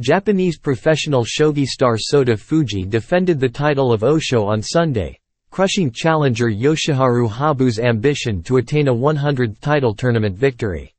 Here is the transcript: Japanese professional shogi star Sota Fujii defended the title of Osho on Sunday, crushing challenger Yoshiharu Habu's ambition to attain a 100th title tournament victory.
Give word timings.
Japanese 0.00 0.58
professional 0.58 1.26
shogi 1.26 1.66
star 1.66 1.98
Sota 1.98 2.34
Fujii 2.34 2.88
defended 2.88 3.38
the 3.38 3.48
title 3.48 3.92
of 3.92 4.02
Osho 4.02 4.46
on 4.46 4.62
Sunday, 4.62 5.18
crushing 5.50 5.90
challenger 5.90 6.46
Yoshiharu 6.46 7.28
Habu's 7.28 7.78
ambition 7.78 8.42
to 8.44 8.56
attain 8.56 8.88
a 8.88 8.94
100th 8.94 9.60
title 9.60 9.94
tournament 9.94 10.34
victory. 10.34 10.94